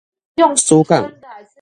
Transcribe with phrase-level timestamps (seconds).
[0.37, 1.11] 史港